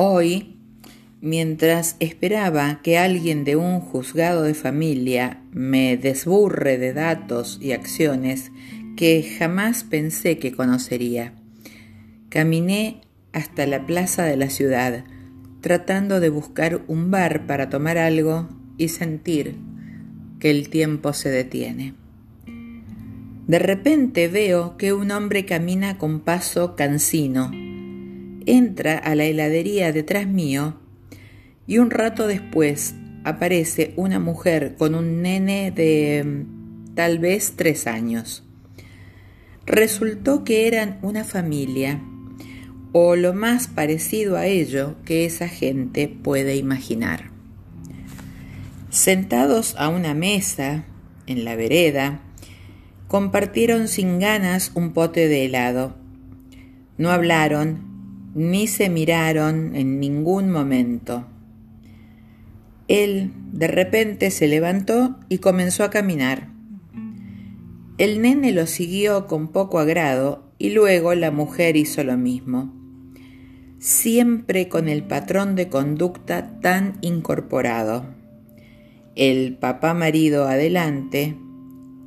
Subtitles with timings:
[0.00, 0.54] Hoy,
[1.20, 8.52] mientras esperaba que alguien de un juzgado de familia me desburre de datos y acciones
[8.96, 11.34] que jamás pensé que conocería,
[12.28, 13.00] caminé
[13.32, 15.02] hasta la plaza de la ciudad,
[15.62, 19.56] tratando de buscar un bar para tomar algo y sentir
[20.38, 21.94] que el tiempo se detiene.
[23.48, 27.50] De repente veo que un hombre camina con paso cansino
[28.48, 30.80] entra a la heladería detrás mío
[31.66, 32.94] y un rato después
[33.24, 38.42] aparece una mujer con un nene de mm, tal vez tres años.
[39.66, 42.00] Resultó que eran una familia,
[42.92, 47.30] o lo más parecido a ello que esa gente puede imaginar.
[48.88, 50.86] Sentados a una mesa,
[51.26, 52.22] en la vereda,
[53.08, 55.96] compartieron sin ganas un pote de helado.
[56.96, 57.87] No hablaron
[58.38, 61.26] ni se miraron en ningún momento.
[62.86, 66.48] Él de repente se levantó y comenzó a caminar.
[67.98, 72.72] El nene lo siguió con poco agrado y luego la mujer hizo lo mismo,
[73.80, 78.06] siempre con el patrón de conducta tan incorporado.
[79.16, 81.36] El papá marido adelante,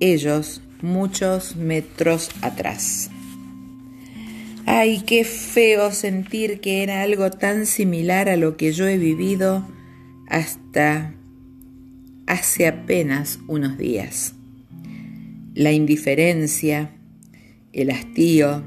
[0.00, 3.10] ellos muchos metros atrás.
[4.66, 9.68] Ay, qué feo sentir que era algo tan similar a lo que yo he vivido
[10.26, 11.14] hasta
[12.26, 14.34] hace apenas unos días.
[15.54, 16.92] La indiferencia,
[17.74, 18.64] el hastío,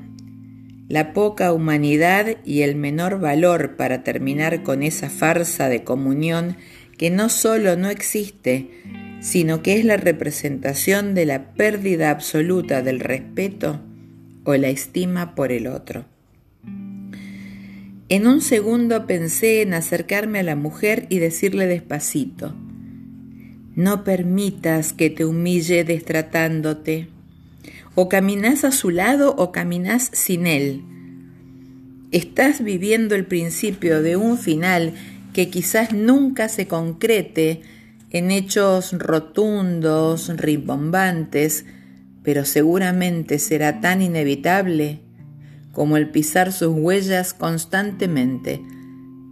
[0.87, 6.57] la poca humanidad y el menor valor para terminar con esa farsa de comunión
[6.95, 8.69] que no solo no existe,
[9.19, 13.81] sino que es la representación de la pérdida absoluta del respeto
[14.47, 16.05] o la estima por el otro.
[18.07, 22.55] En un segundo pensé en acercarme a la mujer y decirle despacito,
[23.75, 27.09] no permitas que te humille destratándote.
[27.93, 30.81] O caminas a su lado o caminas sin él.
[32.11, 34.93] Estás viviendo el principio de un final
[35.33, 37.63] que quizás nunca se concrete
[38.11, 41.65] en hechos rotundos, rimbombantes,
[42.27, 44.99] pero seguramente será tan inevitable
[45.71, 48.61] como el pisar sus huellas constantemente,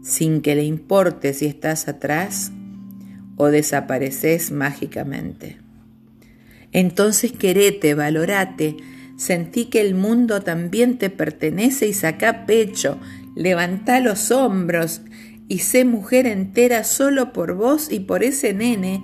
[0.01, 2.53] sin que le importe si estás atrás
[3.35, 5.57] o desapareces mágicamente.
[6.71, 8.77] Entonces querete, valorate,
[9.17, 12.97] sentí que el mundo también te pertenece y saca pecho,
[13.35, 15.01] levanta los hombros
[15.49, 19.03] y sé mujer entera solo por vos y por ese nene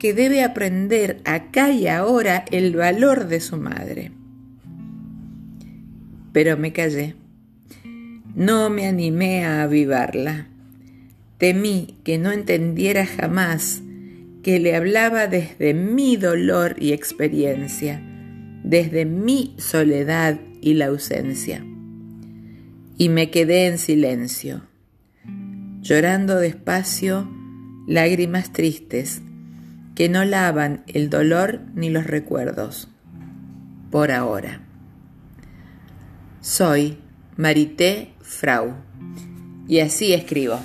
[0.00, 4.10] que debe aprender acá y ahora el valor de su madre.
[6.32, 7.14] Pero me callé.
[8.34, 10.48] No me animé a avivarla.
[11.36, 13.82] Temí que no entendiera jamás
[14.42, 18.00] que le hablaba desde mi dolor y experiencia,
[18.64, 21.62] desde mi soledad y la ausencia.
[22.96, 24.62] Y me quedé en silencio,
[25.82, 27.30] llorando despacio
[27.86, 29.20] lágrimas tristes
[30.00, 32.88] que no lavan el dolor ni los recuerdos.
[33.90, 34.62] Por ahora.
[36.40, 36.96] Soy
[37.36, 38.76] Marité Frau
[39.68, 40.58] y así escribo.